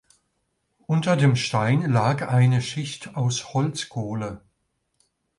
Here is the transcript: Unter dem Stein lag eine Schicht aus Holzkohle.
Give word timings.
Unter 0.87 1.15
dem 1.15 1.35
Stein 1.35 1.83
lag 1.91 2.27
eine 2.27 2.63
Schicht 2.63 3.15
aus 3.15 3.53
Holzkohle. 3.53 4.41